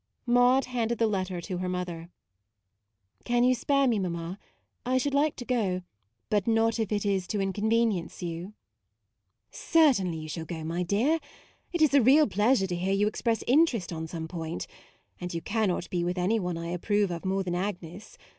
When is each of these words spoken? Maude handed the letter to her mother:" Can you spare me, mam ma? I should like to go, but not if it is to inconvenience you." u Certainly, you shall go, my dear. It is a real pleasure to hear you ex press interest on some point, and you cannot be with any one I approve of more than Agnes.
Maude 0.25 0.65
handed 0.65 0.97
the 0.97 1.05
letter 1.05 1.39
to 1.41 1.59
her 1.59 1.69
mother:" 1.69 2.09
Can 3.23 3.43
you 3.43 3.53
spare 3.53 3.87
me, 3.87 3.99
mam 3.99 4.13
ma? 4.13 4.35
I 4.83 4.97
should 4.97 5.13
like 5.13 5.35
to 5.35 5.45
go, 5.45 5.83
but 6.27 6.47
not 6.47 6.79
if 6.79 6.91
it 6.91 7.05
is 7.05 7.27
to 7.27 7.39
inconvenience 7.39 8.23
you." 8.23 8.39
u 8.41 8.53
Certainly, 9.51 10.17
you 10.17 10.27
shall 10.27 10.45
go, 10.45 10.63
my 10.63 10.81
dear. 10.81 11.19
It 11.71 11.83
is 11.83 11.93
a 11.93 12.01
real 12.01 12.25
pleasure 12.25 12.65
to 12.65 12.75
hear 12.75 12.91
you 12.93 13.05
ex 13.05 13.21
press 13.21 13.43
interest 13.45 13.93
on 13.93 14.07
some 14.07 14.27
point, 14.27 14.65
and 15.19 15.35
you 15.35 15.41
cannot 15.43 15.87
be 15.91 16.03
with 16.03 16.17
any 16.17 16.39
one 16.39 16.57
I 16.57 16.69
approve 16.69 17.11
of 17.11 17.23
more 17.23 17.43
than 17.43 17.53
Agnes. 17.53 18.17